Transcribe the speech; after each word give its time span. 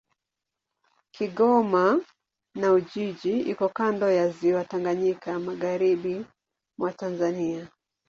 Kigoma 1.13 1.85
na 2.59 2.67
Ujiji 2.73 3.35
iko 3.41 3.69
kando 3.69 4.09
ya 4.11 4.29
Ziwa 4.29 4.63
Tanganyika, 4.65 5.39
magharibi 5.39 6.25
mwa 6.79 6.91
Tanzania. 6.93 7.67